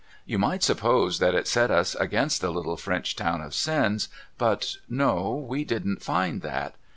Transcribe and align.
Vou 0.27 0.35
might 0.39 0.63
suppose 0.63 1.19
tliat 1.19 1.35
it 1.35 1.47
set 1.47 1.69
us 1.69 1.93
against 1.97 2.41
the 2.41 2.49
little 2.49 2.75
French 2.75 3.15
town 3.15 3.39
of 3.39 3.53
Sens, 3.53 4.09
but 4.39 4.77
no 4.89 5.35
we 5.47 5.63
didn't 5.63 5.99
fmd 5.99 6.41
that. 6.41 6.73